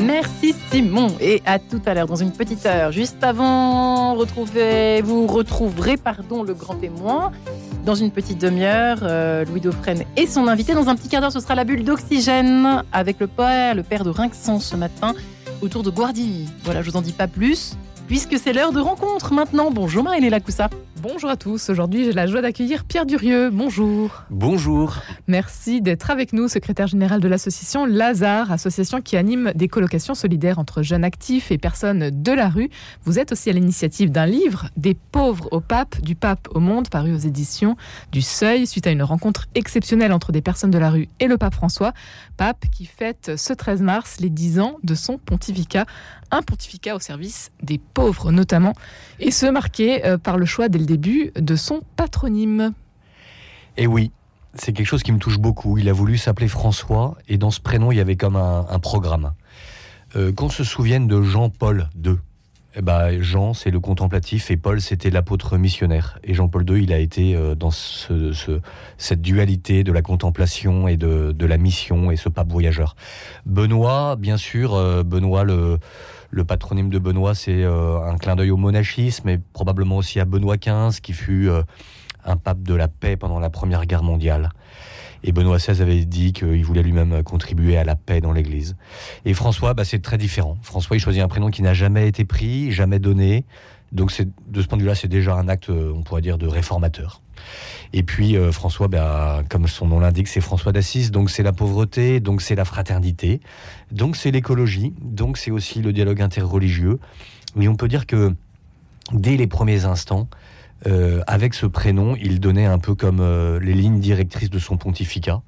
Merci 0.00 0.54
Simon 0.70 1.08
et 1.20 1.42
à 1.44 1.58
tout 1.58 1.82
à 1.84 1.92
l'heure 1.92 2.06
dans 2.06 2.16
une 2.16 2.32
petite 2.32 2.64
heure. 2.64 2.90
Juste 2.90 3.22
avant, 3.22 4.14
vous 4.14 5.26
retrouverez 5.26 5.98
pardon, 5.98 6.42
le 6.42 6.54
grand 6.54 6.76
témoin. 6.76 7.32
Dans 7.84 7.94
une 7.94 8.10
petite 8.10 8.40
demi-heure, 8.40 9.00
euh, 9.02 9.44
Louis 9.44 9.60
Dauphren 9.60 10.04
et 10.16 10.26
son 10.26 10.48
invité. 10.48 10.72
Dans 10.72 10.88
un 10.88 10.96
petit 10.96 11.10
quart 11.10 11.20
d'heure, 11.20 11.32
ce 11.32 11.40
sera 11.40 11.54
la 11.54 11.64
bulle 11.64 11.84
d'oxygène 11.84 12.82
avec 12.92 13.20
le 13.20 13.26
père, 13.26 13.74
le 13.74 13.82
père 13.82 14.04
de 14.04 14.10
Rinxon 14.10 14.58
ce 14.58 14.74
matin 14.74 15.12
autour 15.60 15.82
de 15.82 15.90
Guardini. 15.90 16.48
Voilà, 16.62 16.80
je 16.80 16.90
vous 16.90 16.96
en 16.96 17.02
dis 17.02 17.12
pas 17.12 17.28
plus 17.28 17.76
puisque 18.06 18.38
c'est 18.38 18.54
l'heure 18.54 18.72
de 18.72 18.80
rencontre 18.80 19.34
maintenant. 19.34 19.70
Bonjour 19.70 20.02
Marie 20.02 20.30
Lacoussa. 20.30 20.70
Bonjour 21.06 21.28
à 21.28 21.36
tous. 21.36 21.68
Aujourd'hui, 21.68 22.06
j'ai 22.06 22.14
la 22.14 22.26
joie 22.26 22.40
d'accueillir 22.40 22.86
Pierre 22.86 23.04
Durieux. 23.04 23.50
Bonjour. 23.50 24.22
Bonjour. 24.30 24.96
Merci 25.26 25.82
d'être 25.82 26.10
avec 26.10 26.32
nous, 26.32 26.48
secrétaire 26.48 26.86
général 26.86 27.20
de 27.20 27.28
l'association 27.28 27.84
Lazare, 27.84 28.50
association 28.50 29.02
qui 29.02 29.18
anime 29.18 29.52
des 29.54 29.68
colocations 29.68 30.14
solidaires 30.14 30.58
entre 30.58 30.82
jeunes 30.82 31.04
actifs 31.04 31.50
et 31.50 31.58
personnes 31.58 32.08
de 32.08 32.32
la 32.32 32.48
rue. 32.48 32.70
Vous 33.02 33.18
êtes 33.18 33.32
aussi 33.32 33.50
à 33.50 33.52
l'initiative 33.52 34.10
d'un 34.10 34.24
livre, 34.24 34.70
Des 34.78 34.94
pauvres 34.94 35.50
au 35.52 35.60
pape, 35.60 36.00
du 36.00 36.14
pape 36.14 36.48
au 36.54 36.60
monde, 36.60 36.88
paru 36.88 37.12
aux 37.14 37.18
éditions 37.18 37.76
du 38.10 38.22
Seuil, 38.22 38.66
suite 38.66 38.86
à 38.86 38.90
une 38.90 39.02
rencontre 39.02 39.44
exceptionnelle 39.54 40.10
entre 40.10 40.32
des 40.32 40.40
personnes 40.40 40.70
de 40.70 40.78
la 40.78 40.88
rue 40.88 41.10
et 41.20 41.26
le 41.26 41.36
pape 41.36 41.54
François, 41.54 41.92
pape 42.38 42.64
qui 42.72 42.86
fête 42.86 43.32
ce 43.36 43.52
13 43.52 43.82
mars 43.82 44.20
les 44.20 44.30
10 44.30 44.58
ans 44.58 44.78
de 44.82 44.94
son 44.94 45.18
pontificat, 45.18 45.84
un 46.30 46.40
pontificat 46.40 46.96
au 46.96 46.98
service 46.98 47.52
des 47.62 47.78
pauvres 47.78 48.32
notamment, 48.32 48.72
et 49.20 49.30
ce 49.30 49.44
marqué 49.44 50.06
euh, 50.06 50.16
par 50.16 50.38
le 50.38 50.46
choix 50.46 50.70
dès 50.70 50.78
le 50.78 50.86
début 50.86 50.93
de 50.96 51.56
son 51.56 51.82
patronyme. 51.96 52.72
Et 53.76 53.86
oui, 53.86 54.10
c'est 54.54 54.72
quelque 54.72 54.86
chose 54.86 55.02
qui 55.02 55.12
me 55.12 55.18
touche 55.18 55.38
beaucoup. 55.38 55.78
Il 55.78 55.88
a 55.88 55.92
voulu 55.92 56.16
s'appeler 56.16 56.48
François, 56.48 57.16
et 57.28 57.38
dans 57.38 57.50
ce 57.50 57.60
prénom, 57.60 57.92
il 57.92 57.96
y 57.96 58.00
avait 58.00 58.16
comme 58.16 58.36
un, 58.36 58.78
programme. 58.78 59.32
Euh, 60.16 60.32
qu'on 60.32 60.48
se 60.48 60.62
souvienne 60.62 61.06
de 61.06 61.22
Jean-Paul 61.22 61.88
II. 62.04 62.16
Eh 62.76 62.82
ben, 62.82 63.22
Jean, 63.22 63.54
c'est 63.54 63.70
le 63.70 63.78
contemplatif, 63.78 64.50
et 64.50 64.56
Paul, 64.56 64.80
c'était 64.80 65.10
l'apôtre 65.10 65.56
missionnaire. 65.58 66.18
Et 66.24 66.34
Jean-Paul 66.34 66.68
II, 66.68 66.82
il 66.82 66.92
a 66.92 66.98
été 66.98 67.36
euh, 67.36 67.54
dans 67.54 67.70
ce, 67.70 68.32
cette 68.98 69.22
dualité 69.22 69.84
de 69.84 69.92
la 69.92 70.02
contemplation 70.02 70.88
et 70.88 70.96
de, 70.96 71.32
de, 71.32 71.46
la 71.46 71.56
mission, 71.56 72.10
et 72.10 72.16
ce 72.16 72.28
pape 72.28 72.50
voyageur. 72.50 72.96
Benoît, 73.46 74.16
bien 74.16 74.36
sûr, 74.36 75.04
Benoît 75.04 75.44
le 75.44 75.78
le 76.34 76.44
patronyme 76.44 76.90
de 76.90 76.98
Benoît, 76.98 77.34
c'est 77.34 77.62
euh, 77.62 78.00
un 78.00 78.16
clin 78.18 78.34
d'œil 78.34 78.50
au 78.50 78.56
monachisme 78.56 79.28
et 79.28 79.38
probablement 79.52 79.96
aussi 79.98 80.18
à 80.18 80.24
Benoît 80.24 80.56
XV, 80.56 81.00
qui 81.00 81.12
fut 81.12 81.48
euh, 81.48 81.62
un 82.24 82.36
pape 82.36 82.62
de 82.62 82.74
la 82.74 82.88
paix 82.88 83.16
pendant 83.16 83.38
la 83.38 83.50
Première 83.50 83.86
Guerre 83.86 84.02
mondiale. 84.02 84.50
Et 85.24 85.32
Benoît 85.32 85.56
XVI 85.56 85.82
avait 85.82 86.04
dit 86.04 86.32
qu'il 86.32 86.64
voulait 86.64 86.82
lui-même 86.82 87.22
contribuer 87.22 87.76
à 87.76 87.84
la 87.84 87.96
paix 87.96 88.20
dans 88.20 88.32
l'Église. 88.32 88.76
Et 89.24 89.34
François, 89.34 89.74
bah, 89.74 89.84
c'est 89.84 90.02
très 90.02 90.18
différent. 90.18 90.58
François, 90.62 90.96
il 90.96 91.00
choisit 91.00 91.22
un 91.22 91.28
prénom 91.28 91.50
qui 91.50 91.62
n'a 91.62 91.74
jamais 91.74 92.06
été 92.06 92.24
pris, 92.24 92.70
jamais 92.70 92.98
donné. 92.98 93.44
Donc 93.90 94.12
de 94.48 94.62
ce 94.62 94.66
point 94.68 94.76
de 94.76 94.82
vue-là, 94.82 94.94
c'est 94.94 95.08
déjà 95.08 95.34
un 95.34 95.48
acte, 95.48 95.70
on 95.70 96.02
pourrait 96.02 96.20
dire, 96.20 96.36
de 96.36 96.46
réformateur. 96.46 97.22
Et 97.92 98.02
puis 98.02 98.36
euh, 98.36 98.52
François, 98.52 98.88
ben, 98.88 99.44
comme 99.48 99.68
son 99.68 99.86
nom 99.86 100.00
l'indique, 100.00 100.28
c'est 100.28 100.40
François 100.40 100.72
d'Assise, 100.72 101.10
donc 101.10 101.30
c'est 101.30 101.42
la 101.42 101.52
pauvreté, 101.52 102.20
donc 102.20 102.42
c'est 102.42 102.54
la 102.54 102.64
fraternité, 102.64 103.40
donc 103.92 104.16
c'est 104.16 104.30
l'écologie, 104.30 104.92
donc 105.00 105.38
c'est 105.38 105.50
aussi 105.50 105.80
le 105.80 105.92
dialogue 105.92 106.20
interreligieux. 106.20 106.98
Mais 107.54 107.68
on 107.68 107.76
peut 107.76 107.88
dire 107.88 108.06
que 108.06 108.34
dès 109.12 109.36
les 109.36 109.46
premiers 109.46 109.84
instants, 109.84 110.28
euh, 110.86 111.22
avec 111.26 111.54
ce 111.54 111.66
prénom, 111.66 112.16
il 112.16 112.40
donnait 112.40 112.66
un 112.66 112.78
peu 112.78 112.94
comme 112.94 113.20
euh, 113.20 113.58
les 113.60 113.74
lignes 113.74 114.00
directrices 114.00 114.50
de 114.50 114.58
son 114.58 114.76
pontificat. 114.76 115.42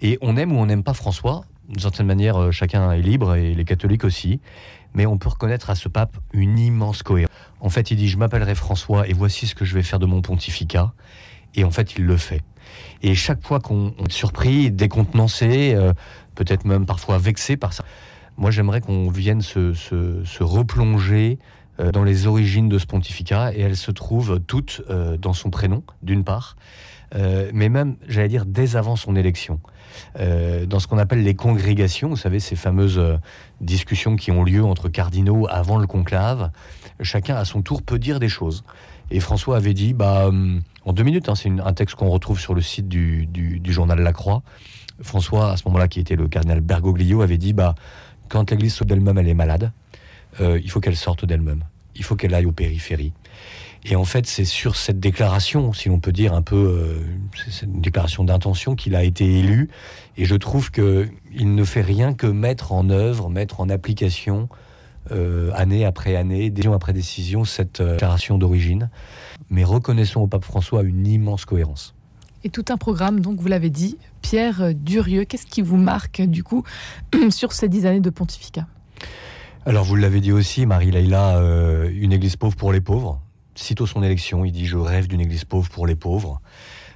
Et 0.00 0.18
on 0.20 0.36
aime 0.36 0.52
ou 0.52 0.56
on 0.56 0.66
n'aime 0.66 0.82
pas 0.82 0.94
François, 0.94 1.44
d'une 1.68 1.80
certaine 1.80 2.06
manière, 2.06 2.52
chacun 2.52 2.92
est 2.92 3.00
libre, 3.00 3.36
et 3.36 3.54
les 3.54 3.64
catholiques 3.64 4.04
aussi, 4.04 4.40
mais 4.92 5.06
on 5.06 5.16
peut 5.16 5.30
reconnaître 5.30 5.70
à 5.70 5.74
ce 5.74 5.88
pape 5.88 6.16
une 6.32 6.58
immense 6.58 7.02
cohérence. 7.02 7.34
En 7.60 7.70
fait, 7.70 7.90
il 7.90 7.96
dit, 7.96 8.08
je 8.08 8.18
m'appellerai 8.18 8.54
François, 8.54 9.08
et 9.08 9.12
voici 9.14 9.46
ce 9.46 9.54
que 9.54 9.64
je 9.64 9.74
vais 9.74 9.82
faire 9.82 9.98
de 9.98 10.06
mon 10.06 10.20
pontificat. 10.20 10.92
Et 11.54 11.64
en 11.64 11.70
fait, 11.70 11.94
il 11.96 12.04
le 12.04 12.16
fait. 12.16 12.42
Et 13.02 13.14
chaque 13.14 13.46
fois 13.46 13.60
qu'on 13.60 13.94
est 14.04 14.12
surpris, 14.12 14.70
décontenancé, 14.70 15.74
euh, 15.74 15.92
peut-être 16.34 16.64
même 16.64 16.86
parfois 16.86 17.18
vexé 17.18 17.56
par 17.56 17.72
ça, 17.72 17.84
moi 18.36 18.50
j'aimerais 18.50 18.80
qu'on 18.80 19.08
vienne 19.10 19.40
se, 19.40 20.42
replonger 20.42 21.38
euh, 21.38 21.44
dans 21.78 22.04
les 22.04 22.26
origines 22.26 22.68
de 22.68 22.78
ce 22.78 22.86
pontificat, 22.86 23.52
et 23.54 23.60
elles 23.60 23.76
se 23.76 23.90
trouvent 23.90 24.40
toutes 24.40 24.82
euh, 24.90 25.16
dans 25.16 25.32
son 25.32 25.50
prénom, 25.50 25.82
d'une 26.02 26.24
part, 26.24 26.56
mais 27.52 27.68
même, 27.68 27.94
j'allais 28.08 28.26
dire, 28.26 28.44
dès 28.44 28.74
avant 28.74 28.96
son 28.96 29.14
élection. 29.14 29.60
dans 30.18 30.80
ce 30.80 30.88
qu'on 30.88 30.98
appelle 30.98 31.22
les 31.22 31.36
congrégations, 31.36 32.08
vous 32.08 32.16
savez, 32.16 32.40
ces 32.40 32.56
fameuses 32.56 33.00
discussions 33.60 34.16
qui 34.16 34.32
ont 34.32 34.42
lieu 34.42 34.64
entre 34.64 34.88
cardinaux 34.88 35.46
avant 35.48 35.78
le 35.78 35.86
conclave, 35.86 36.50
chacun 37.00 37.36
à 37.36 37.44
son 37.44 37.62
tour 37.62 37.82
peut 37.82 38.00
dire 38.00 38.18
des 38.18 38.28
choses. 38.28 38.64
Et 39.12 39.20
François 39.20 39.56
avait 39.56 39.74
dit, 39.74 39.94
bah, 39.94 40.28
en 40.84 40.92
deux 40.92 41.02
minutes, 41.02 41.28
hein, 41.28 41.34
c'est 41.34 41.48
un 41.48 41.72
texte 41.72 41.96
qu'on 41.96 42.08
retrouve 42.08 42.40
sur 42.40 42.54
le 42.54 42.60
site 42.60 42.88
du, 42.88 43.60
journal 43.66 44.00
La 44.00 44.12
Croix. 44.12 44.42
François, 45.00 45.52
à 45.52 45.56
ce 45.56 45.62
moment-là, 45.66 45.88
qui 45.88 46.00
était 46.00 46.16
le 46.16 46.28
cardinal 46.28 46.60
Bergoglio, 46.60 47.22
avait 47.22 47.38
dit, 47.38 47.52
bah, 47.52 47.74
quand 48.28 48.50
l'Église 48.50 48.80
d'elle-même, 48.82 49.18
elle 49.18 49.28
est 49.28 49.34
malade, 49.34 49.72
euh, 50.40 50.60
il 50.62 50.70
faut 50.70 50.80
qu'elle 50.80 50.96
sorte 50.96 51.24
d'elle-même. 51.24 51.64
Il 51.96 52.04
faut 52.04 52.16
qu'elle 52.16 52.34
aille 52.34 52.46
aux 52.46 52.52
périphéries. 52.52 53.12
Et 53.86 53.96
en 53.96 54.04
fait, 54.04 54.26
c'est 54.26 54.46
sur 54.46 54.76
cette 54.76 54.98
déclaration, 54.98 55.74
si 55.74 55.90
l'on 55.90 56.00
peut 56.00 56.12
dire 56.12 56.32
un 56.32 56.40
peu, 56.40 56.56
euh, 56.56 57.06
c'est 57.50 57.66
une 57.66 57.82
déclaration 57.82 58.24
d'intention 58.24 58.76
qu'il 58.76 58.96
a 58.96 59.04
été 59.04 59.40
élu. 59.40 59.68
Et 60.16 60.24
je 60.24 60.34
trouve 60.36 60.70
qu'il 60.70 61.54
ne 61.54 61.64
fait 61.64 61.82
rien 61.82 62.14
que 62.14 62.26
mettre 62.26 62.72
en 62.72 62.88
œuvre, 62.88 63.28
mettre 63.28 63.60
en 63.60 63.68
application 63.68 64.48
euh, 65.12 65.50
année 65.54 65.84
après 65.84 66.16
année, 66.16 66.48
décision 66.48 66.72
après 66.72 66.94
décision, 66.94 67.44
cette 67.44 67.82
euh, 67.82 67.92
déclaration 67.92 68.38
d'origine. 68.38 68.88
Mais 69.50 69.64
reconnaissons 69.64 70.22
au 70.22 70.26
pape 70.26 70.44
François 70.44 70.82
une 70.82 71.06
immense 71.06 71.44
cohérence. 71.44 71.94
Et 72.42 72.48
tout 72.48 72.64
un 72.70 72.78
programme, 72.78 73.20
donc 73.20 73.38
vous 73.38 73.48
l'avez 73.48 73.70
dit, 73.70 73.98
Pierre 74.22 74.74
Durieux, 74.74 75.24
qu'est-ce 75.24 75.46
qui 75.46 75.60
vous 75.60 75.76
marque 75.76 76.22
du 76.22 76.42
coup 76.42 76.64
sur 77.30 77.52
ces 77.52 77.68
dix 77.68 77.84
années 77.84 78.00
de 78.00 78.10
pontificat? 78.10 78.66
Alors 79.66 79.84
vous 79.84 79.96
l'avez 79.96 80.20
dit 80.20 80.32
aussi, 80.32 80.66
Marie-Leïla, 80.66 81.38
euh, 81.38 81.90
une 81.94 82.12
église 82.12 82.36
pauvre 82.36 82.56
pour 82.56 82.72
les 82.72 82.80
pauvres. 82.80 83.20
Sitôt 83.54 83.86
son 83.86 84.02
élection, 84.02 84.44
il 84.44 84.52
dit 84.52 84.66
je 84.66 84.76
rêve 84.76 85.06
d'une 85.06 85.20
église 85.20 85.44
pauvre 85.44 85.70
pour 85.70 85.86
les 85.86 85.96
pauvres. 85.96 86.40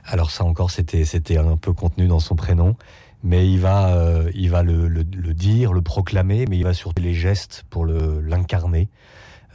Alors 0.04 0.30
ça 0.30 0.44
encore, 0.44 0.70
c'était 0.70 1.36
un 1.36 1.56
peu 1.56 1.72
contenu 1.72 2.06
dans 2.08 2.20
son 2.20 2.34
prénom 2.34 2.76
mais 3.22 3.50
il 3.50 3.58
va, 3.58 3.88
euh, 3.90 4.30
il 4.34 4.50
va 4.50 4.62
le, 4.62 4.88
le, 4.88 5.04
dire, 5.04 5.72
le 5.72 5.82
proclamer, 5.82 6.44
mais 6.48 6.56
il 6.56 6.64
va 6.64 6.74
surtout 6.74 7.02
les 7.02 7.14
gestes 7.14 7.64
pour 7.70 7.84
l'incarner. 7.86 8.88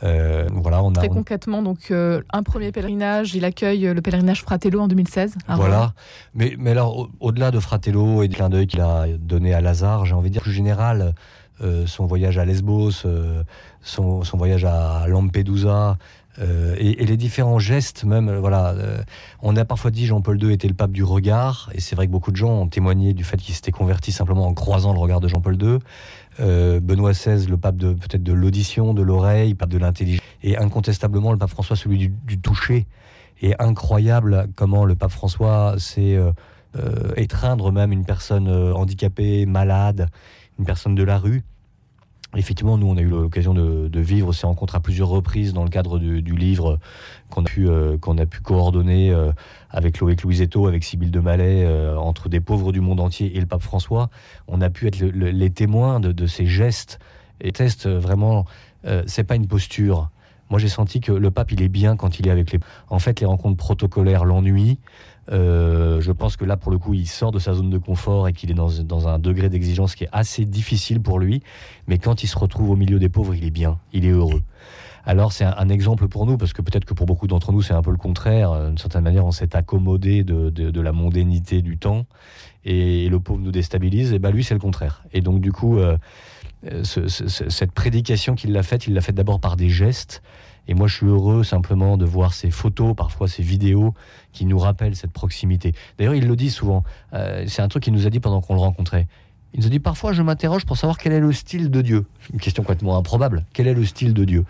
Euh, 0.03 0.47
voilà, 0.51 0.83
on 0.83 0.91
a, 0.91 0.95
Très 0.95 1.07
concrètement, 1.07 1.61
donc 1.61 1.91
euh, 1.91 2.21
un 2.33 2.43
premier 2.43 2.73
pèlerinage, 2.73 3.35
il 3.35 3.45
accueille 3.45 3.93
le 3.93 4.01
pèlerinage 4.01 4.41
Fratello 4.41 4.81
en 4.81 4.87
2016. 4.89 5.35
Voilà, 5.47 5.93
mais, 6.33 6.55
mais 6.59 6.71
alors 6.71 7.09
au-delà 7.21 7.51
de 7.51 7.59
Fratello 7.59 8.21
et 8.21 8.27
du 8.27 8.35
clin 8.35 8.49
d'œil 8.49 8.67
qu'il 8.67 8.81
a 8.81 9.05
donné 9.17 9.53
à 9.53 9.61
Lazare, 9.61 10.05
j'ai 10.05 10.13
envie 10.13 10.29
de 10.29 10.33
dire 10.33 10.41
plus 10.41 10.51
général, 10.51 11.13
son 11.85 12.05
voyage 12.05 12.37
à 12.37 12.45
Lesbos, 12.45 12.91
son, 13.81 14.23
son, 14.23 14.37
voyage 14.37 14.65
à 14.65 15.05
Lampedusa, 15.07 15.97
euh, 16.39 16.75
et, 16.77 17.05
les 17.05 17.17
différents 17.17 17.59
gestes, 17.59 18.03
même, 18.05 18.27
euh, 18.27 18.39
voilà, 18.39 18.69
euh, 18.69 19.03
on 19.41 19.55
a 19.55 19.65
parfois 19.65 19.91
dit 19.91 20.05
Jean-Paul 20.07 20.41
II 20.41 20.51
était 20.51 20.67
le 20.67 20.73
pape 20.73 20.91
du 20.91 21.03
regard, 21.03 21.69
et 21.73 21.81
c'est 21.81 21.95
vrai 21.95 22.07
que 22.07 22.11
beaucoup 22.11 22.31
de 22.31 22.37
gens 22.37 22.49
ont 22.49 22.67
témoigné 22.67 23.13
du 23.13 23.23
fait 23.23 23.37
qu'il 23.37 23.53
s'était 23.53 23.71
converti 23.71 24.11
simplement 24.11 24.47
en 24.47 24.53
croisant 24.53 24.93
le 24.93 24.99
regard 24.99 25.19
de 25.19 25.27
Jean-Paul 25.27 25.61
II. 25.61 25.79
Benoît 26.39 27.11
XVI, 27.11 27.45
le 27.45 27.57
pape 27.57 27.77
de 27.77 27.93
peut-être 27.93 28.23
de 28.23 28.33
l'audition, 28.33 28.95
de 28.95 29.03
l'oreille, 29.03 29.53
pape 29.53 29.69
de 29.69 29.77
l'intelligence, 29.77 30.25
et 30.41 30.57
incontestablement 30.57 31.31
le 31.31 31.37
pape 31.37 31.51
François, 31.51 31.75
celui 31.75 32.09
du, 32.09 32.39
toucher. 32.39 32.87
Et 33.41 33.53
incroyable 33.59 34.47
comment 34.55 34.85
le 34.85 34.95
pape 34.95 35.11
François 35.11 35.75
sait 35.77 36.17
étreindre 37.17 37.71
même 37.71 37.91
une 37.91 38.03
personne 38.03 38.49
handicapée, 38.49 39.45
malade, 39.45 40.07
une 40.57 40.65
personne 40.65 40.95
de 40.95 41.03
la 41.03 41.19
rue 41.19 41.43
Effectivement, 42.35 42.77
nous, 42.77 42.87
on 42.87 42.97
a 42.97 43.01
eu 43.01 43.09
l'occasion 43.09 43.53
de, 43.53 43.99
vivre 43.99 44.33
ces 44.33 44.47
rencontres 44.47 44.75
à 44.75 44.79
plusieurs 44.79 45.09
reprises 45.09 45.53
dans 45.53 45.63
le 45.63 45.69
cadre 45.69 45.99
du, 45.99 46.35
livre 46.35 46.79
qu'on 47.29 47.43
a 47.43 47.45
pu, 47.45 47.69
euh, 47.69 47.97
coordonner 48.43 49.11
euh, 49.11 49.31
avec 49.69 49.99
Loïc 49.99 50.23
Louisetto, 50.23 50.67
avec 50.67 50.83
Sybille 50.83 51.11
de 51.11 51.19
Malais, 51.19 51.63
euh, 51.63 51.95
entre 51.95 52.29
des 52.29 52.39
pauvres 52.39 52.71
du 52.71 52.81
monde 52.81 52.99
entier 52.99 53.35
et 53.37 53.39
le 53.39 53.45
pape 53.45 53.61
François. 53.61 54.09
On 54.47 54.61
a 54.61 54.69
pu 54.69 54.87
être 54.87 54.99
les 54.99 55.49
témoins 55.51 55.99
de, 55.99 56.25
ces 56.25 56.47
gestes 56.47 56.99
et 57.39 57.51
test 57.51 57.87
vraiment. 57.87 58.45
c'est 59.05 59.23
pas 59.23 59.35
une 59.35 59.47
posture. 59.47 60.09
Moi, 60.53 60.59
j'ai 60.59 60.69
senti 60.69 61.01
que 61.01 61.11
le 61.11 61.31
pape, 61.31 61.51
il 61.51 61.63
est 61.63 61.67
bien 61.67 61.95
quand 61.95 62.19
il 62.19 62.27
est 62.27 62.29
avec 62.29 62.51
les. 62.51 62.59
En 62.87 62.99
fait, 62.99 63.19
les 63.19 63.25
rencontres 63.25 63.57
protocolaires 63.57 64.23
l'ennuient. 64.23 64.77
Euh, 65.31 65.99
je 65.99 66.11
pense 66.11 66.37
que 66.37 66.45
là, 66.45 66.57
pour 66.57 66.71
le 66.71 66.77
coup, 66.77 66.93
il 66.93 67.07
sort 67.07 67.31
de 67.31 67.39
sa 67.39 67.55
zone 67.55 67.71
de 67.71 67.79
confort 67.79 68.27
et 68.27 68.33
qu'il 68.33 68.51
est 68.51 68.53
dans, 68.53 69.07
un 69.07 69.17
degré 69.17 69.49
d'exigence 69.49 69.95
qui 69.95 70.03
est 70.03 70.09
assez 70.11 70.45
difficile 70.45 71.01
pour 71.01 71.17
lui. 71.17 71.41
Mais 71.87 71.97
quand 71.97 72.21
il 72.21 72.27
se 72.27 72.37
retrouve 72.37 72.69
au 72.69 72.75
milieu 72.75 72.99
des 72.99 73.09
pauvres, 73.09 73.33
il 73.33 73.43
est 73.45 73.49
bien, 73.49 73.79
il 73.93 74.05
est 74.05 74.11
heureux. 74.11 74.43
Alors 75.05 75.31
c'est 75.31 75.43
un, 75.43 75.69
exemple 75.69 76.07
pour 76.07 76.27
nous, 76.27 76.37
parce 76.37 76.53
que 76.53 76.61
peut-être 76.61 76.85
que 76.85 76.93
pour 76.93 77.07
beaucoup 77.07 77.25
d'entre 77.25 77.51
nous 77.51 77.63
c'est 77.63 77.73
un 77.73 77.81
peu 77.81 77.89
le 77.89 77.97
contraire. 77.97 78.51
Euh, 78.51 78.67
d'une 78.67 78.77
certaine 78.77 79.03
manière, 79.03 79.25
on 79.25 79.31
s'est 79.31 79.55
accommodé 79.55 80.23
de, 80.23 80.79
la 80.79 80.91
mondainité 80.91 81.63
du 81.63 81.79
temps, 81.79 82.05
et, 82.63 83.09
le 83.09 83.19
pauvre 83.19 83.39
nous 83.39 83.51
déstabilise. 83.51 84.13
Et 84.13 84.19
ben 84.19 84.29
lui 84.29 84.43
c'est 84.43 84.53
le 84.53 84.59
contraire. 84.59 85.03
Et 85.13 85.21
donc 85.21 85.41
du 85.41 85.51
coup, 85.51 85.79
euh, 85.79 85.97
cette 86.83 87.71
prédication 87.71 88.35
qu'il 88.35 88.51
l'a 88.53 88.63
faite, 88.63 88.87
il 88.87 88.93
l'a 88.93 89.01
faite 89.01 89.15
d'abord 89.15 89.39
par 89.39 89.55
des 89.55 89.69
gestes. 89.69 90.21
Et 90.67 90.73
moi, 90.73 90.87
je 90.87 90.95
suis 90.95 91.05
heureux 91.05 91.43
simplement 91.43 91.97
de 91.97 92.05
voir 92.05 92.33
ces 92.33 92.49
photos, 92.49 92.95
parfois 92.95 93.27
ces 93.27 93.43
vidéos, 93.43 93.93
qui 94.31 94.45
nous 94.45 94.57
rappellent 94.57 94.95
cette 94.95 95.11
proximité. 95.11 95.73
D'ailleurs, 95.97 96.15
il 96.15 96.27
le 96.27 96.35
dit 96.35 96.49
souvent. 96.49 96.83
c'est 97.11 97.61
un 97.61 97.67
truc 97.67 97.83
qu'il 97.83 97.93
nous 97.93 98.07
a 98.07 98.09
dit 98.09 98.19
pendant 98.19 98.41
qu'on 98.41 98.53
le 98.53 98.61
rencontrait. 98.61 99.07
Il 99.53 99.59
nous 99.59 99.67
a 99.67 99.69
dit 99.69 99.79
parfois 99.79 100.13
je 100.13 100.23
m'interroge 100.23 100.65
pour 100.65 100.77
savoir 100.77 100.97
quel 100.97 101.13
est 101.13 101.19
le 101.19 101.31
style 101.31 101.69
de 101.69 101.81
Dieu. 101.81 102.05
Une 102.31 102.39
question 102.39 102.63
complètement 102.63 102.97
improbable. 102.97 103.45
Quel 103.53 103.67
est 103.67 103.75
le 103.75 103.85
style 103.85 104.13
de 104.13 104.25
Dieu? 104.25 104.45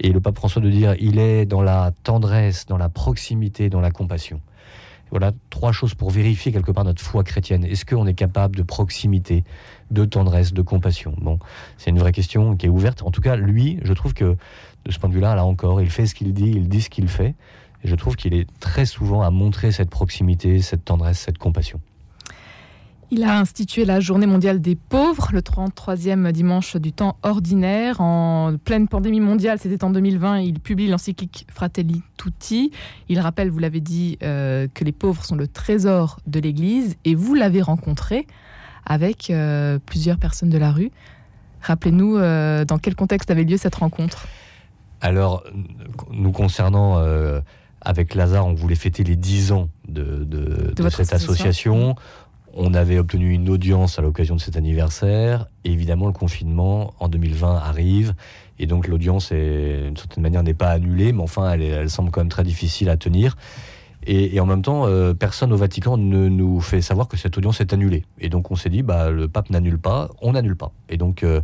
Et 0.00 0.12
le 0.12 0.20
pape 0.20 0.36
François 0.36 0.62
de 0.62 0.70
dire 0.70 0.94
il 0.98 1.18
est 1.18 1.44
dans 1.44 1.60
la 1.60 1.92
tendresse, 2.04 2.64
dans 2.64 2.78
la 2.78 2.88
proximité, 2.88 3.68
dans 3.68 3.82
la 3.82 3.90
compassion. 3.90 4.40
Voilà 5.10 5.32
trois 5.50 5.72
choses 5.72 5.94
pour 5.94 6.10
vérifier 6.10 6.52
quelque 6.52 6.72
part 6.72 6.84
notre 6.84 7.02
foi 7.02 7.22
chrétienne. 7.22 7.64
Est-ce 7.64 7.84
qu'on 7.84 8.06
est 8.06 8.14
capable 8.14 8.56
de 8.56 8.62
proximité, 8.62 9.44
de 9.90 10.04
tendresse, 10.04 10.52
de 10.52 10.62
compassion? 10.62 11.14
Bon, 11.18 11.38
c'est 11.78 11.90
une 11.90 11.98
vraie 11.98 12.12
question 12.12 12.56
qui 12.56 12.66
est 12.66 12.68
ouverte. 12.68 13.02
En 13.02 13.10
tout 13.10 13.20
cas, 13.20 13.36
lui, 13.36 13.78
je 13.82 13.92
trouve 13.92 14.14
que 14.14 14.36
de 14.84 14.90
ce 14.90 14.98
point 14.98 15.08
de 15.08 15.14
vue-là, 15.14 15.34
là 15.34 15.44
encore, 15.44 15.80
il 15.80 15.90
fait 15.90 16.06
ce 16.06 16.14
qu'il 16.14 16.32
dit, 16.32 16.50
il 16.50 16.68
dit 16.68 16.82
ce 16.82 16.90
qu'il 16.90 17.08
fait. 17.08 17.34
Et 17.84 17.88
je 17.88 17.94
trouve 17.94 18.16
qu'il 18.16 18.34
est 18.34 18.48
très 18.58 18.86
souvent 18.86 19.22
à 19.22 19.30
montrer 19.30 19.70
cette 19.70 19.90
proximité, 19.90 20.60
cette 20.60 20.84
tendresse, 20.84 21.18
cette 21.18 21.38
compassion. 21.38 21.80
Il 23.12 23.22
a 23.22 23.38
institué 23.38 23.84
la 23.84 24.00
Journée 24.00 24.26
mondiale 24.26 24.60
des 24.60 24.74
pauvres, 24.74 25.28
le 25.32 25.40
33e 25.40 26.32
dimanche 26.32 26.74
du 26.74 26.92
temps 26.92 27.16
ordinaire. 27.22 28.00
En 28.00 28.56
pleine 28.56 28.88
pandémie 28.88 29.20
mondiale, 29.20 29.60
c'était 29.60 29.84
en 29.84 29.90
2020, 29.90 30.40
il 30.40 30.58
publie 30.58 30.88
l'encyclique 30.88 31.46
Fratelli 31.48 32.02
Tutti. 32.16 32.72
Il 33.08 33.20
rappelle, 33.20 33.48
vous 33.48 33.60
l'avez 33.60 33.80
dit, 33.80 34.18
euh, 34.24 34.66
que 34.74 34.82
les 34.82 34.90
pauvres 34.90 35.24
sont 35.24 35.36
le 35.36 35.46
trésor 35.46 36.18
de 36.26 36.40
l'Église 36.40 36.96
et 37.04 37.14
vous 37.14 37.34
l'avez 37.34 37.62
rencontré 37.62 38.26
avec 38.84 39.30
euh, 39.30 39.78
plusieurs 39.86 40.18
personnes 40.18 40.50
de 40.50 40.58
la 40.58 40.72
rue. 40.72 40.90
Rappelez-nous 41.60 42.16
euh, 42.16 42.64
dans 42.64 42.78
quel 42.78 42.96
contexte 42.96 43.30
avait 43.30 43.44
lieu 43.44 43.56
cette 43.56 43.76
rencontre? 43.76 44.26
Alors, 45.00 45.44
nous 46.10 46.32
concernant, 46.32 47.00
avec 47.82 48.14
Lazare, 48.14 48.46
on 48.46 48.54
voulait 48.54 48.74
fêter 48.74 49.04
les 49.04 49.14
10 49.14 49.52
ans 49.52 49.68
de, 49.86 50.26
cette 50.90 51.12
association. 51.12 51.94
On 52.58 52.72
avait 52.72 52.98
obtenu 52.98 53.32
une 53.32 53.50
audience 53.50 53.98
à 53.98 54.02
l'occasion 54.02 54.34
de 54.34 54.40
cet 54.40 54.56
anniversaire. 54.56 55.46
Évidemment, 55.64 56.06
le 56.06 56.14
confinement 56.14 56.94
en 57.00 57.08
2020 57.08 57.54
arrive. 57.54 58.14
Et 58.58 58.64
donc, 58.64 58.88
l'audience, 58.88 59.30
d'une 59.30 59.94
certaine 59.94 60.22
manière, 60.22 60.42
n'est 60.42 60.54
pas 60.54 60.70
annulée, 60.70 61.12
mais 61.12 61.22
enfin, 61.22 61.50
elle, 61.50 61.90
semble 61.90 62.10
quand 62.10 62.22
même 62.22 62.30
très 62.30 62.44
difficile 62.44 62.88
à 62.88 62.96
tenir. 62.96 63.36
Et, 64.06 64.40
en 64.40 64.46
même 64.46 64.62
temps, 64.62 64.86
euh, 64.86 65.12
personne 65.12 65.52
au 65.52 65.56
Vatican 65.56 65.98
ne 65.98 66.28
nous 66.28 66.62
fait 66.62 66.80
savoir 66.80 67.08
que 67.08 67.18
cette 67.18 67.36
audience 67.36 67.60
est 67.60 67.74
annulée. 67.74 68.06
Et 68.20 68.30
donc, 68.30 68.50
on 68.50 68.56
s'est 68.56 68.70
dit, 68.70 68.82
bah, 68.82 69.10
le 69.10 69.28
pape 69.28 69.50
n'annule 69.50 69.78
pas, 69.78 70.08
on 70.22 70.32
n'annule 70.32 70.56
pas. 70.56 70.72
Et 70.88 70.96
donc, 70.96 71.24
euh, 71.24 71.42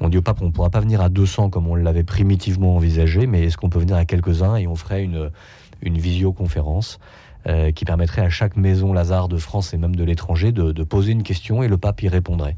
on 0.00 0.08
dit 0.08 0.18
au 0.18 0.22
pape, 0.22 0.42
on 0.42 0.46
ne 0.46 0.50
pourra 0.50 0.70
pas 0.70 0.80
venir 0.80 1.00
à 1.00 1.08
200 1.08 1.50
comme 1.50 1.68
on 1.68 1.76
l'avait 1.76 2.02
primitivement 2.02 2.74
envisagé, 2.74 3.28
mais 3.28 3.44
est-ce 3.44 3.58
qu'on 3.58 3.70
peut 3.70 3.78
venir 3.78 3.94
à 3.94 4.04
quelques-uns 4.04 4.56
et 4.56 4.66
on 4.66 4.74
ferait 4.74 5.04
une 5.04 5.98
visioconférence? 5.98 6.98
Euh, 7.48 7.72
qui 7.72 7.84
permettrait 7.84 8.22
à 8.22 8.28
chaque 8.28 8.56
maison 8.56 8.92
Lazare 8.92 9.28
de 9.28 9.38
France 9.38 9.72
et 9.72 9.78
même 9.78 9.96
de 9.96 10.04
l'étranger 10.04 10.52
de, 10.52 10.84
poser 10.84 11.12
une 11.12 11.22
question 11.22 11.62
et 11.62 11.68
le 11.68 11.78
pape 11.78 12.02
y 12.02 12.08
répondrait. 12.08 12.56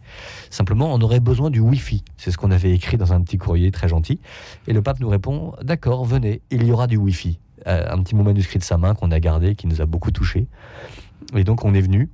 Simplement, 0.51 0.93
on 0.93 1.01
aurait 1.01 1.21
besoin 1.21 1.51
du 1.51 1.61
Wi-Fi. 1.61 2.03
C'est 2.17 2.31
ce 2.31 2.37
qu'on 2.37 2.51
avait 2.51 2.73
écrit 2.73 2.97
dans 2.97 3.13
un 3.13 3.21
petit 3.21 3.39
courrier 3.39 3.71
très 3.71 3.89
gentil. 3.89 4.21
Et 4.67 4.73
le 4.73 4.83
pape 4.83 4.99
nous 5.01 5.09
répond 5.09 5.53
D'accord, 5.63 6.05
venez, 6.05 6.43
il 6.51 6.65
y 6.65 6.73
aura 6.73 6.87
du 6.87 6.97
Wi-Fi. 6.97 7.39
Euh, 7.67 7.87
un 7.89 8.03
petit 8.03 8.15
mot 8.15 8.25
manuscrit 8.25 8.59
de 8.59 8.65
sa 8.65 8.79
main 8.79 8.95
qu'on 8.95 9.11
a 9.11 9.21
gardé, 9.21 9.55
qui 9.55 9.67
nous 9.67 9.81
a 9.81 9.87
beaucoup 9.87 10.11
touché. 10.11 10.49
Et 11.37 11.45
donc, 11.45 11.65
on 11.65 11.73
est 11.75 11.81
venu. 11.81 12.11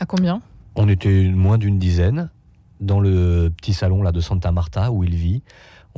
À 0.00 0.06
combien? 0.06 0.40
On 0.74 0.88
était 0.88 1.24
moins 1.28 1.58
d'une 1.58 1.78
dizaine 1.78 2.30
dans 2.80 3.00
le 3.00 3.52
petit 3.56 3.72
salon 3.72 4.02
là 4.02 4.12
de 4.12 4.20
Santa 4.20 4.52
Marta 4.52 4.90
où 4.90 5.04
il 5.04 5.14
vit. 5.14 5.42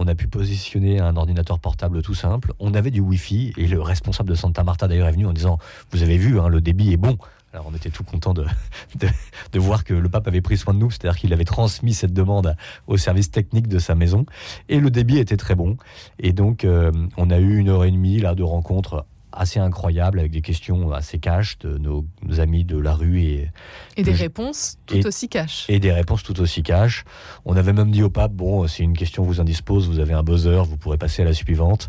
On 0.00 0.06
a 0.06 0.14
pu 0.14 0.28
positionner 0.28 1.00
un 1.00 1.16
ordinateur 1.16 1.58
portable 1.58 2.02
tout 2.02 2.14
simple. 2.14 2.52
On 2.60 2.72
avait 2.74 2.92
du 2.92 3.00
Wi-Fi 3.00 3.52
et 3.56 3.66
le 3.66 3.82
responsable 3.82 4.30
de 4.30 4.36
Santa 4.36 4.62
Marta 4.62 4.86
d'ailleurs 4.86 5.08
est 5.08 5.12
venu 5.12 5.26
en 5.26 5.32
disant 5.32 5.58
Vous 5.90 6.04
avez 6.04 6.16
vu, 6.16 6.38
hein, 6.38 6.46
le 6.46 6.60
débit 6.60 6.92
est 6.92 6.96
bon. 6.96 7.18
Alors 7.52 7.66
on 7.68 7.74
était 7.74 7.90
tout 7.90 8.04
content 8.04 8.32
de, 8.34 8.46
de, 8.94 9.58
voir 9.58 9.82
que 9.82 9.94
le 9.94 10.08
pape 10.08 10.28
avait 10.28 10.40
pris 10.40 10.56
soin 10.56 10.72
de 10.72 10.78
nous, 10.78 10.92
c'est-à-dire 10.92 11.18
qu'il 11.18 11.32
avait 11.32 11.44
transmis 11.44 11.94
cette 11.94 12.12
demande 12.12 12.54
au 12.86 12.96
service 12.96 13.32
technique 13.32 13.66
de 13.66 13.80
sa 13.80 13.96
maison. 13.96 14.24
Et 14.68 14.78
le 14.78 14.90
débit 14.92 15.18
était 15.18 15.36
très 15.36 15.56
bon. 15.56 15.76
Et 16.20 16.32
donc 16.32 16.64
euh, 16.64 16.92
on 17.16 17.30
a 17.30 17.40
eu 17.40 17.56
une 17.56 17.68
heure 17.68 17.84
et 17.84 17.90
demie 17.90 18.20
là, 18.20 18.36
de 18.36 18.44
rencontre 18.44 19.04
assez 19.38 19.60
incroyable 19.60 20.18
avec 20.18 20.32
des 20.32 20.42
questions 20.42 20.92
assez 20.92 21.18
cash 21.18 21.58
de 21.58 21.78
nos, 21.78 22.04
amis 22.38 22.64
de 22.64 22.76
la 22.76 22.94
rue 22.94 23.22
et 23.22 23.50
et 23.96 24.02
des 24.02 24.12
réponses 24.12 24.78
tout 24.86 25.06
aussi 25.06 25.28
cash 25.28 25.64
et 25.68 25.78
des 25.78 25.92
réponses 25.92 26.22
tout 26.22 26.40
aussi 26.40 26.62
cash. 26.62 27.04
On 27.44 27.56
avait 27.56 27.72
même 27.72 27.90
dit 27.90 28.02
au 28.02 28.10
pape 28.10 28.32
bon 28.32 28.66
si 28.66 28.82
une 28.82 28.96
question 28.96 29.22
vous 29.22 29.40
indispose, 29.40 29.88
vous 29.88 30.00
avez 30.00 30.14
un 30.14 30.22
buzzer, 30.22 30.64
vous 30.64 30.76
pourrez 30.76 30.98
passer 30.98 31.22
à 31.22 31.24
la 31.24 31.32
suivante. 31.32 31.88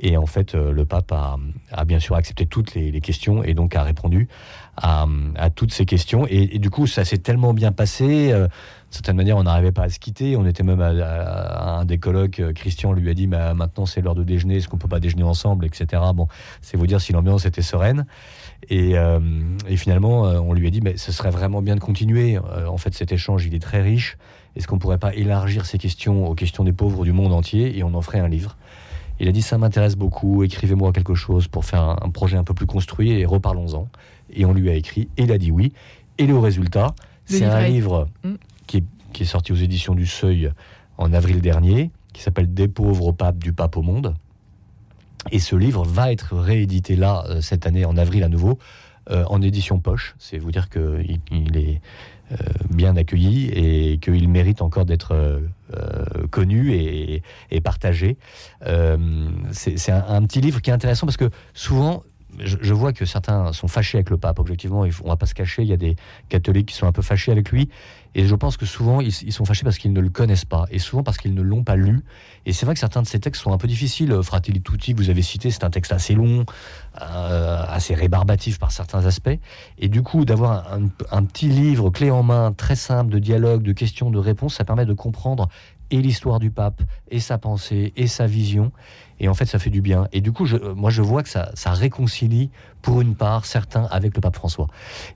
Et 0.00 0.16
en 0.16 0.26
fait, 0.26 0.54
euh, 0.54 0.72
le 0.72 0.84
pape 0.84 1.12
a, 1.12 1.38
bien 1.84 1.98
sûr 1.98 2.14
accepté 2.14 2.46
toutes 2.46 2.74
les, 2.74 3.00
questions 3.00 3.42
et 3.42 3.54
donc 3.54 3.74
a 3.74 3.82
répondu 3.82 4.28
à, 4.82 5.50
toutes 5.50 5.72
ces 5.72 5.84
questions. 5.84 6.26
Et, 6.28 6.58
du 6.58 6.70
coup, 6.70 6.86
ça 6.86 7.04
s'est 7.04 7.18
tellement 7.18 7.54
bien 7.54 7.72
passé. 7.72 8.32
Euh, 8.32 8.48
de 8.90 8.94
certaine 8.94 9.16
manière, 9.16 9.36
on 9.36 9.42
n'arrivait 9.42 9.72
pas 9.72 9.82
à 9.82 9.88
se 9.90 9.98
quitter. 9.98 10.34
On 10.36 10.46
était 10.46 10.62
même 10.62 10.80
à, 10.80 11.78
un 11.78 11.84
des 11.84 11.98
colloques. 11.98 12.40
Euh, 12.40 12.52
Christian 12.54 12.92
lui 12.92 13.10
a 13.10 13.14
dit 13.14 13.26
bah, 13.26 13.52
maintenant 13.52 13.84
c'est 13.84 14.00
l'heure 14.00 14.14
de 14.14 14.24
déjeuner. 14.24 14.56
Est-ce 14.56 14.68
qu'on 14.68 14.78
peut 14.78 14.88
pas 14.88 15.00
déjeuner 15.00 15.24
ensemble, 15.24 15.66
etc. 15.66 16.02
Bon, 16.14 16.26
c'est 16.62 16.78
vous 16.78 16.86
dire 16.86 17.00
si 17.00 17.12
l'ambiance 17.12 17.44
était 17.44 17.60
sereine. 17.60 18.06
Et, 18.70 18.96
euh, 18.96 19.20
finalement, 19.76 20.26
euh, 20.26 20.38
on 20.40 20.54
lui 20.54 20.66
a 20.66 20.70
dit 20.70 20.80
mais 20.80 20.96
ce 20.96 21.12
serait 21.12 21.30
vraiment 21.30 21.60
bien 21.60 21.74
de 21.74 21.80
continuer. 21.80 22.38
en 22.38 22.78
fait, 22.78 22.94
cet 22.94 23.12
échange, 23.12 23.44
il 23.44 23.54
est 23.54 23.62
très 23.62 23.82
riche. 23.82 24.16
Est-ce 24.56 24.66
qu'on 24.66 24.78
pourrait 24.78 24.98
pas 24.98 25.14
élargir 25.14 25.66
ces 25.66 25.76
questions 25.76 26.26
aux 26.26 26.34
questions 26.34 26.64
des 26.64 26.72
pauvres 26.72 27.04
du 27.04 27.12
monde 27.12 27.32
entier 27.32 27.76
et 27.76 27.82
on 27.84 27.92
en 27.94 28.00
ferait 28.00 28.20
un 28.20 28.28
livre? 28.28 28.56
Il 29.20 29.28
a 29.28 29.32
dit 29.32 29.42
ça 29.42 29.58
m'intéresse 29.58 29.96
beaucoup. 29.96 30.42
Écrivez-moi 30.42 30.92
quelque 30.92 31.14
chose 31.14 31.48
pour 31.48 31.64
faire 31.64 31.96
un, 32.02 32.10
projet 32.10 32.36
un 32.36 32.44
peu 32.44 32.54
plus 32.54 32.66
construit 32.66 33.12
et 33.12 33.26
reparlons-en. 33.26 33.88
Et 34.30 34.44
on 34.44 34.52
lui 34.52 34.70
a 34.70 34.74
écrit 34.74 35.08
et 35.16 35.24
il 35.24 35.32
a 35.32 35.38
dit 35.38 35.50
oui. 35.50 35.72
Et 36.18 36.26
le 36.26 36.38
résultat, 36.38 36.94
c'est 37.24 37.44
un 37.44 37.66
livre. 37.66 38.08
Mm 38.24 38.34
qui 39.12 39.22
est 39.22 39.26
sorti 39.26 39.52
aux 39.52 39.56
éditions 39.56 39.94
du 39.94 40.06
Seuil 40.06 40.52
en 40.96 41.12
avril 41.12 41.40
dernier, 41.40 41.90
qui 42.12 42.22
s'appelle 42.22 42.52
Des 42.52 42.68
pauvres 42.68 43.06
au 43.06 43.12
pape, 43.12 43.38
du 43.38 43.52
pape 43.52 43.76
au 43.76 43.82
monde. 43.82 44.14
Et 45.30 45.38
ce 45.38 45.56
livre 45.56 45.84
va 45.84 46.12
être 46.12 46.36
réédité 46.36 46.96
là, 46.96 47.24
euh, 47.28 47.40
cette 47.40 47.66
année, 47.66 47.84
en 47.84 47.96
avril 47.96 48.22
à 48.22 48.28
nouveau, 48.28 48.58
en 49.10 49.40
édition 49.42 49.78
poche. 49.78 50.14
C'est 50.18 50.38
vous 50.38 50.50
dire 50.50 50.68
qu'il 50.68 51.20
il 51.30 51.56
est 51.56 51.80
euh, 52.32 52.36
bien 52.70 52.96
accueilli 52.96 53.48
et 53.48 53.98
qu'il 53.98 54.28
mérite 54.28 54.62
encore 54.62 54.84
d'être 54.84 55.40
connu 56.30 56.72
et, 56.74 57.22
partagé. 57.62 58.16
c'est 59.52 59.92
un, 59.92 60.22
petit 60.22 60.40
livre 60.40 60.60
qui 60.60 60.70
est 60.70 60.72
intéressant 60.72 61.06
parce 61.06 61.16
que 61.16 61.30
souvent, 61.54 62.04
je, 62.38 62.74
vois 62.74 62.92
que 62.92 63.04
certains 63.04 63.52
sont 63.52 63.68
fâchés 63.68 63.98
avec 63.98 64.10
le 64.10 64.18
pape. 64.18 64.38
Objectivement, 64.38 64.84
on 65.04 65.08
va 65.08 65.16
pas 65.16 65.26
se 65.26 65.34
cacher. 65.34 65.62
Il 65.62 65.68
y 65.68 65.72
a 65.72 65.76
des 65.76 65.96
catholiques 66.28 66.68
qui 66.68 66.74
sont 66.74 66.86
un 66.86 66.92
peu 66.92 67.02
fâchés 67.02 67.32
avec 67.32 67.50
lui. 67.50 67.68
Et 68.14 68.26
je 68.26 68.34
pense 68.34 68.56
que 68.56 68.66
souvent, 68.66 69.00
ils, 69.00 69.12
sont 69.12 69.44
fâchés 69.44 69.64
parce 69.64 69.78
qu'ils 69.78 69.92
ne 69.92 70.00
le 70.00 70.10
connaissent 70.10 70.44
pas. 70.44 70.66
Et 70.70 70.78
souvent 70.78 71.02
parce 71.02 71.16
qu'ils 71.16 71.34
ne 71.34 71.42
l'ont 71.42 71.64
pas 71.64 71.76
lu. 71.76 72.00
Et 72.46 72.52
c'est 72.52 72.66
vrai 72.66 72.74
que 72.74 72.80
certains 72.80 73.02
de 73.02 73.06
ces 73.06 73.20
textes 73.20 73.42
sont 73.42 73.52
un 73.52 73.58
peu 73.58 73.68
difficiles. 73.68 74.14
Fratelli 74.22 74.60
Tutti, 74.60 74.94
que 74.94 74.98
vous 74.98 75.10
avez 75.10 75.22
cité, 75.22 75.50
c'est 75.50 75.64
un 75.64 75.70
texte 75.70 75.92
assez 75.92 76.14
long, 76.14 76.44
euh, 77.00 77.62
assez 77.68 77.94
rébarbatif 77.94 78.58
par 78.58 78.72
certains 78.72 79.06
aspects. 79.06 79.38
Et 79.78 79.88
du 79.88 80.02
coup, 80.02 80.24
d'avoir 80.24 80.72
un, 80.72 80.88
un 81.10 81.24
petit 81.24 81.48
livre 81.48 81.90
clé 81.90 82.10
en 82.10 82.22
main, 82.22 82.52
très 82.52 82.76
simple, 82.76 83.10
de 83.10 83.18
dialogue, 83.18 83.62
de 83.62 83.72
questions, 83.72 84.10
de 84.10 84.18
réponses, 84.18 84.54
ça 84.54 84.64
permet 84.64 84.86
de 84.86 84.94
comprendre 84.94 85.48
et 85.90 86.00
l'histoire 86.02 86.38
du 86.38 86.50
pape, 86.50 86.82
et 87.10 87.20
sa 87.20 87.38
pensée, 87.38 87.92
et 87.96 88.06
sa 88.06 88.26
vision. 88.26 88.72
Et 89.20 89.28
en 89.28 89.34
fait, 89.34 89.46
ça 89.46 89.58
fait 89.58 89.70
du 89.70 89.80
bien. 89.80 90.06
Et 90.12 90.20
du 90.20 90.32
coup, 90.32 90.46
euh, 90.46 90.74
moi, 90.74 90.90
je 90.90 91.02
vois 91.02 91.22
que 91.22 91.28
ça, 91.28 91.50
réconcilie, 91.66 92.50
pour 92.82 93.00
une 93.00 93.14
part, 93.14 93.44
certains 93.46 93.84
avec 93.90 94.14
le 94.14 94.20
pape 94.20 94.36
François. 94.36 94.68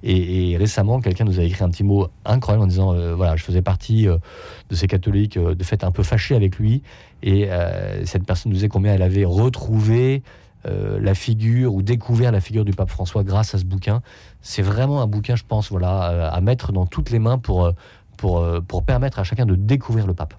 Et, 0.02 0.56
récemment, 0.56 1.00
quelqu'un 1.00 1.24
nous 1.24 1.38
a 1.38 1.42
écrit 1.44 1.62
un 1.62 1.68
petit 1.68 1.84
mot 1.84 2.08
incroyable 2.24 2.64
en 2.64 2.66
disant, 2.66 2.94
euh, 2.94 3.14
voilà, 3.14 3.36
je 3.36 3.44
faisais 3.44 3.62
partie 3.62 4.08
euh, 4.08 4.18
de 4.70 4.74
ces 4.74 4.86
catholiques, 4.86 5.38
de 5.38 5.64
fait, 5.64 5.84
un 5.84 5.92
peu 5.92 6.02
fâchés 6.02 6.34
avec 6.34 6.56
lui. 6.58 6.82
Et 7.22 7.48
cette 8.04 8.26
personne 8.26 8.50
nous 8.50 8.56
disait 8.56 8.68
combien 8.68 8.94
elle 8.94 9.02
avait 9.02 9.24
retrouvé 9.24 10.24
la 10.64 11.14
figure 11.14 11.72
ou 11.72 11.82
découvert 11.82 12.32
la 12.32 12.40
figure 12.40 12.64
du 12.64 12.72
pape 12.72 12.90
François 12.90 13.22
grâce 13.22 13.54
à 13.54 13.58
ce 13.58 13.64
bouquin. 13.64 14.02
C'est 14.40 14.62
vraiment 14.62 15.02
un 15.02 15.06
bouquin, 15.06 15.36
je 15.36 15.44
pense, 15.44 15.70
voilà, 15.70 16.28
à 16.28 16.40
mettre 16.40 16.72
dans 16.72 16.84
toutes 16.84 17.10
les 17.10 17.20
mains 17.20 17.38
pour, 17.38 17.72
pour 18.16 18.84
permettre 18.84 19.20
à 19.20 19.24
chacun 19.24 19.46
de 19.46 19.54
découvrir 19.54 20.08
le 20.08 20.14
pape. 20.14 20.34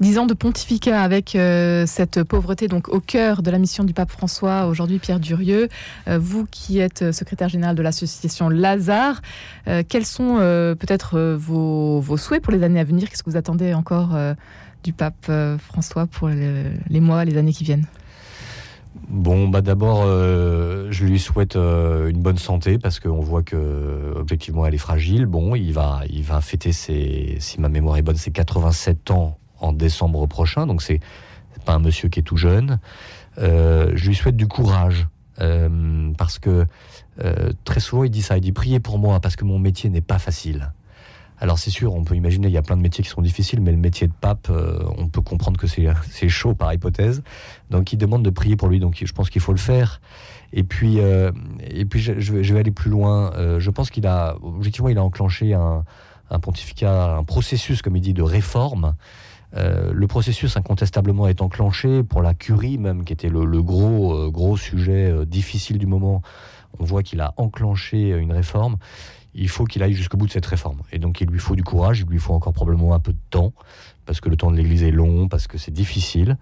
Dix 0.00 0.18
ans 0.18 0.26
de 0.26 0.34
pontificat 0.34 1.00
avec 1.00 1.34
euh, 1.34 1.84
cette 1.86 2.22
pauvreté 2.22 2.68
donc 2.68 2.88
au 2.88 3.00
cœur 3.00 3.42
de 3.42 3.50
la 3.50 3.58
mission 3.58 3.84
du 3.84 3.94
pape 3.94 4.10
François, 4.10 4.66
aujourd'hui 4.66 4.98
Pierre 4.98 5.20
Durieux, 5.20 5.68
euh, 6.08 6.18
vous 6.18 6.46
qui 6.50 6.78
êtes 6.78 7.12
secrétaire 7.12 7.48
général 7.48 7.76
de 7.76 7.82
l'association 7.82 8.48
Lazare, 8.48 9.22
euh, 9.68 9.82
quels 9.88 10.06
sont 10.06 10.36
peut-être 10.36 11.36
vos, 11.38 12.16
souhaits 12.16 12.42
pour 12.42 12.52
les 12.52 12.62
années 12.62 12.80
à 12.80 12.84
venir? 12.84 13.08
Qu'est-ce 13.08 13.22
que 13.22 13.30
vous 13.30 13.36
attendez 13.36 13.74
encore 13.74 14.16
du 14.82 14.92
pape 14.92 15.30
François 15.58 16.06
pour 16.06 16.28
les 16.28 17.00
mois, 17.00 17.24
les 17.24 17.36
années 17.36 17.52
qui 17.52 17.64
viennent? 17.64 17.86
Bon, 19.08 19.48
bah 19.48 19.60
d'abord, 19.60 20.02
euh, 20.04 20.86
je 20.90 21.04
lui 21.04 21.18
souhaite 21.18 21.56
euh, 21.56 22.08
une 22.08 22.22
bonne 22.22 22.38
santé 22.38 22.78
parce 22.78 23.00
qu'on 23.00 23.20
voit 23.20 23.42
que 23.42 24.12
objectivement 24.16 24.64
elle 24.66 24.74
est 24.74 24.78
fragile. 24.78 25.26
Bon, 25.26 25.54
il 25.54 25.72
va, 25.72 26.02
il 26.08 26.22
va 26.22 26.40
fêter 26.40 26.72
ses, 26.72 27.36
si 27.40 27.60
ma 27.60 27.68
mémoire 27.68 27.96
est 27.96 28.02
bonne, 28.02 28.16
ses 28.16 28.30
87 28.30 29.10
ans 29.10 29.38
en 29.64 29.72
décembre 29.72 30.26
prochain. 30.26 30.66
Donc 30.66 30.82
c'est 30.82 31.00
pas 31.64 31.74
un 31.74 31.78
monsieur 31.78 32.08
qui 32.08 32.20
est 32.20 32.24
tout 32.24 32.36
jeune. 32.36 32.78
Euh, 33.38 33.92
je 33.94 34.08
lui 34.08 34.14
souhaite 34.14 34.36
du 34.36 34.46
courage 34.46 35.08
parce 36.16 36.38
que 36.38 36.64
très 37.64 37.80
souvent 37.80 38.04
il 38.04 38.10
dit 38.10 38.22
ça, 38.22 38.36
il 38.36 38.40
dit 38.40 38.52
priez 38.52 38.78
pour 38.78 38.98
moi 38.98 39.18
parce 39.18 39.34
que 39.34 39.44
mon 39.44 39.58
métier 39.58 39.90
n'est 39.90 40.00
pas 40.00 40.20
facile. 40.20 40.70
Alors 41.40 41.58
c'est 41.58 41.70
sûr, 41.70 41.94
on 41.94 42.04
peut 42.04 42.14
imaginer, 42.14 42.46
il 42.46 42.52
y 42.52 42.56
a 42.56 42.62
plein 42.62 42.76
de 42.76 42.82
métiers 42.82 43.02
qui 43.02 43.10
sont 43.10 43.22
difficiles, 43.22 43.60
mais 43.60 43.72
le 43.72 43.76
métier 43.76 44.06
de 44.06 44.12
pape, 44.12 44.48
euh, 44.50 44.78
on 44.96 45.08
peut 45.08 45.20
comprendre 45.20 45.58
que 45.58 45.66
c'est 45.66 46.28
chaud 46.28 46.54
par 46.54 46.72
hypothèse. 46.72 47.22
Donc 47.70 47.92
il 47.92 47.96
demande 47.96 48.24
de 48.24 48.30
prier 48.30 48.56
pour 48.56 48.68
lui, 48.68 48.78
donc 48.78 49.02
je 49.04 49.12
pense 49.12 49.30
qu'il 49.30 49.42
faut 49.42 49.52
le 49.52 49.58
faire. 49.58 50.00
Et 50.52 50.62
puis, 50.62 51.00
euh, 51.00 51.32
et 51.68 51.84
puis 51.84 52.00
je, 52.00 52.32
vais 52.32 52.58
aller 52.58 52.70
plus 52.70 52.90
loin. 52.90 53.32
Euh, 53.34 53.58
je 53.58 53.70
pense 53.70 53.90
qu'il 53.90 54.06
a, 54.06 54.36
objectivement, 54.42 54.88
il 54.88 54.98
a 54.98 55.02
enclenché 55.02 55.52
un, 55.54 55.84
pontificat, 56.40 57.16
un 57.16 57.24
processus, 57.24 57.82
comme 57.82 57.96
il 57.96 58.00
dit, 58.00 58.14
de 58.14 58.22
réforme. 58.22 58.94
Le 59.56 60.06
processus 60.06 60.56
incontestablement 60.56 61.28
est 61.28 61.40
enclenché 61.40 62.02
pour 62.02 62.22
la 62.22 62.34
curie 62.34 62.76
même, 62.76 63.04
qui 63.04 63.12
était 63.12 63.28
le, 63.28 63.44
le 63.44 63.62
gros, 63.62 64.56
sujet 64.56 65.14
difficile 65.26 65.78
du 65.78 65.86
moment. 65.86 66.22
On 66.78 66.84
voit 66.84 67.02
qu'il 67.02 67.20
a 67.20 67.34
enclenché 67.36 68.10
une 68.10 68.32
réforme 68.32 68.76
il 69.34 69.48
faut 69.48 69.64
qu'il 69.64 69.82
aille 69.82 69.94
jusqu'au 69.94 70.16
bout 70.16 70.26
de 70.26 70.32
cette 70.32 70.46
réforme. 70.46 70.82
Et 70.92 70.98
donc 70.98 71.20
il 71.20 71.28
lui 71.28 71.38
faut 71.38 71.56
du 71.56 71.64
courage, 71.64 72.00
il 72.00 72.06
lui 72.06 72.18
faut 72.18 72.32
encore 72.32 72.52
probablement 72.52 72.94
un 72.94 73.00
peu 73.00 73.12
de 73.12 73.18
temps, 73.30 73.52
parce 74.06 74.20
que 74.20 74.28
le 74.28 74.36
temps 74.36 74.50
de 74.50 74.56
l'Église 74.56 74.82
est 74.82 74.90
long, 74.90 75.28
parce 75.28 75.46
que 75.46 75.58
c'est 75.58 75.72
difficile, 75.72 76.38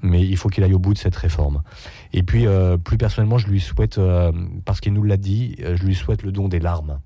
mais 0.00 0.26
il 0.26 0.36
faut 0.36 0.48
qu'il 0.48 0.64
aille 0.64 0.74
au 0.74 0.78
bout 0.78 0.94
de 0.94 0.98
cette 0.98 1.14
réforme. 1.14 1.62
Et 2.12 2.22
puis, 2.22 2.46
euh, 2.46 2.76
plus 2.76 2.98
personnellement, 2.98 3.38
je 3.38 3.46
lui 3.46 3.60
souhaite, 3.60 3.98
euh, 3.98 4.32
parce 4.64 4.80
qu'il 4.80 4.92
nous 4.92 5.04
l'a 5.04 5.16
dit, 5.16 5.56
euh, 5.60 5.76
je 5.76 5.84
lui 5.84 5.94
souhaite 5.94 6.22
le 6.22 6.32
don 6.32 6.48
des 6.48 6.58
larmes. 6.58 7.00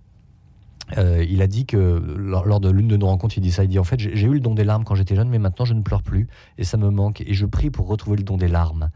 Il 0.97 1.43
a 1.43 1.47
dit 1.47 1.67
que 1.67 1.77
lors, 2.17 2.61
de 2.61 2.71
l'une 2.71 2.89
de 2.89 2.97
nos 2.97 3.07
rencontres, 3.07 3.39
il 3.39 3.41
dit 3.41 3.51
ça. 3.51 3.65
Il 3.65 3.69
dit 3.69 3.79
en 3.79 3.85
fait, 3.85 3.99
j'ai 3.99 4.27
eu 4.27 4.35
le 4.35 4.41
don 4.41 4.55
des 4.55 4.65
larmes 4.65 4.85
quand 4.85 4.95
j'étais 4.95 5.17
jeune, 5.17 5.29
mais 5.29 5.39
maintenant 5.39 5.65
je 5.65 5.75
ne 5.75 5.83
pleure 5.83 6.03
plus 6.03 6.29
et 6.59 6.65
ça 6.65 6.77
me 6.77 6.91
manque. 6.91 7.23
Et 7.23 7.35
je 7.35 7.47
prie 7.47 7.71
pour 7.71 7.89
retrouver 7.89 8.17
le 8.17 8.23
don 8.23 8.37
des 8.37 8.49
larmes. 8.49 8.91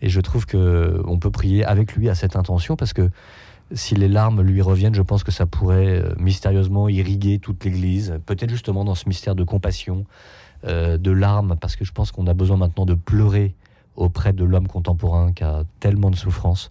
Et 0.00 0.08
je 0.08 0.20
trouve 0.20 0.46
que 0.46 1.02
on 1.06 1.18
peut 1.18 1.30
prier 1.30 1.64
avec 1.64 1.94
lui 1.94 2.08
à 2.08 2.14
cette 2.14 2.36
intention 2.36 2.76
parce 2.76 2.92
que 2.92 3.10
si 3.72 3.94
les 3.94 4.08
larmes 4.08 4.42
lui 4.42 4.60
reviennent, 4.60 4.94
je 4.94 5.02
pense 5.02 5.24
que 5.24 5.32
ça 5.32 5.46
pourrait 5.46 6.02
euh, 6.02 6.14
mystérieusement 6.18 6.88
irriguer 6.88 7.38
toute 7.38 7.64
l'Église, 7.64 8.18
peut-être 8.26 8.50
justement 8.50 8.84
dans 8.84 8.94
ce 8.94 9.08
mystère 9.08 9.34
de 9.34 9.44
compassion, 9.44 10.04
euh, 10.66 10.98
de 10.98 11.10
larmes, 11.10 11.56
parce 11.60 11.76
que 11.76 11.84
je 11.84 11.92
pense 11.92 12.12
qu'on 12.12 12.26
a 12.26 12.34
besoin 12.34 12.56
maintenant 12.56 12.84
de 12.86 12.94
pleurer 12.94 13.54
auprès 13.96 14.32
de 14.32 14.44
l'homme 14.44 14.68
contemporain 14.68 15.32
qui 15.32 15.44
a 15.44 15.64
tellement 15.80 16.10
de 16.10 16.16
souffrances. 16.16 16.70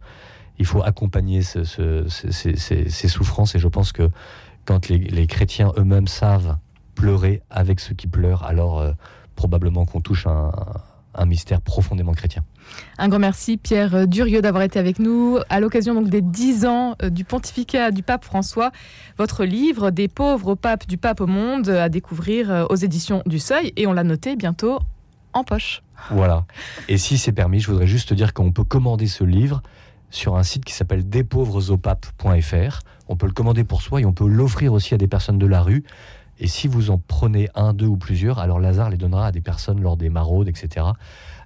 Il 0.59 0.65
faut 0.65 0.83
accompagner 0.83 1.41
ces, 1.41 1.63
souffrances 3.07 3.55
et 3.55 3.59
je 3.59 3.67
pense 3.67 3.91
que 3.91 4.09
quand 4.65 4.89
les, 4.89 5.27
chrétiens 5.27 5.71
eux-mêmes 5.77 6.07
savent 6.07 6.57
pleurer 6.95 7.41
avec 7.49 7.79
ceux 7.79 7.95
qui 7.95 8.07
pleurent, 8.07 8.43
alors 8.43 8.79
euh, 8.79 8.91
probablement 9.35 9.85
qu'on 9.85 10.01
touche 10.01 10.27
un, 10.27 10.51
un 11.15 11.25
mystère 11.25 11.61
profondément 11.61 12.13
chrétien. 12.13 12.43
Un 12.97 13.07
grand 13.09 13.19
merci 13.19 13.57
Pierre 13.57 14.07
Durieux 14.07 14.41
d'avoir 14.41 14.63
été 14.63 14.79
avec 14.79 14.99
nous 14.99 15.37
à 15.49 15.59
l'occasion 15.59 15.93
donc 15.93 16.09
des 16.09 16.21
10 16.21 16.65
ans 16.65 16.95
euh, 17.01 17.09
du 17.09 17.23
pontificat 17.23 17.91
du 17.91 18.03
pape 18.03 18.25
François. 18.25 18.71
Votre 19.17 19.45
livre 19.45 19.91
Des 19.91 20.07
pauvres 20.07 20.49
au 20.49 20.55
pape 20.55 20.87
du 20.87 20.97
pape 20.97 21.21
au 21.21 21.27
monde 21.27 21.69
à 21.69 21.89
découvrir 21.89 22.51
euh, 22.51 22.65
aux 22.69 22.75
éditions 22.75 23.21
du 23.25 23.39
Seuil 23.39 23.73
et 23.75 23.87
on 23.87 23.93
l'a 23.93 24.03
noté 24.03 24.35
bientôt 24.35 24.79
en 25.33 25.43
poche. 25.43 25.81
Voilà. 26.11 26.45
Et 26.87 26.97
si 26.97 27.17
c'est 27.17 27.31
permis, 27.31 27.59
je 27.59 27.71
voudrais 27.71 27.87
juste 27.87 28.13
dire 28.13 28.33
qu'on 28.33 28.51
peut 28.51 28.63
commander 28.63 29.07
ce 29.07 29.23
livre 29.23 29.61
sur 30.13 30.35
un 30.35 30.43
site 30.43 30.65
qui 30.65 30.73
s'appelle 30.73 31.07
despauvresopape.fr. 31.07 32.79
On 33.07 33.15
peut 33.15 33.25
le 33.25 33.33
commander 33.33 33.63
pour 33.63 33.81
soi 33.81 34.01
et 34.01 34.05
on 34.05 34.13
peut 34.13 34.27
l'offrir 34.27 34.73
aussi 34.73 34.93
à 34.93 34.97
des 34.97 35.07
personnes 35.07 35.37
de 35.37 35.45
la 35.45 35.61
rue. 35.61 35.83
Et 36.39 36.47
si 36.47 36.67
vous 36.67 36.89
en 36.89 36.97
prenez 36.97 37.49
un, 37.55 37.73
deux 37.73 37.87
ou 37.87 37.97
plusieurs, 37.97 38.39
alors 38.39 38.59
Lazare 38.59 38.89
les 38.89 38.97
donnera 38.97 39.27
à 39.27 39.31
des 39.31 39.41
personnes 39.41 39.81
lors 39.81 39.97
des 39.97 40.09
maraudes, 40.09 40.47
etc. 40.47 40.85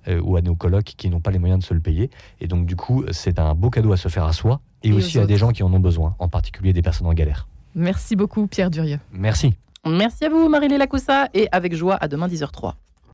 Euh, 0.08 0.22
ou 0.22 0.38
à 0.38 0.42
nos 0.42 0.56
colocs 0.56 0.94
qui 0.98 1.10
n'ont 1.10 1.20
pas 1.20 1.32
les 1.32 1.40
moyens 1.40 1.60
de 1.60 1.66
se 1.66 1.74
le 1.74 1.80
payer. 1.80 2.10
Et 2.40 2.48
donc, 2.48 2.66
du 2.66 2.76
coup, 2.76 3.04
c'est 3.12 3.40
un 3.40 3.54
beau 3.54 3.70
cadeau 3.70 3.92
à 3.92 3.98
se 3.98 4.08
faire 4.08 4.24
à 4.24 4.34
soi 4.34 4.62
et, 4.84 4.94
aussi 4.94 5.20
à 5.20 5.26
des 5.26 5.38
gens 5.38 5.52
qui 5.52 5.64
en 5.64 5.74
ont 5.74 5.80
besoin, 5.80 6.16
en 6.20 6.30
particulier 6.30 6.74
des 6.74 6.82
personnes 6.82 7.08
en 7.08 7.14
galère. 7.14 7.48
Merci 7.76 8.16
beaucoup, 8.16 8.48
Pierre 8.48 8.70
Durieux. 8.70 9.00
Merci. 9.12 9.54
Merci 9.86 10.26
à 10.26 10.30
vous, 10.30 10.50
Marie-Léla 10.50 10.88
Coussa, 10.88 11.28
et 11.34 11.48
avec 11.52 11.76
joie, 11.76 11.98
à 12.00 12.08
demain 12.08 12.28
10h03. 12.28 12.74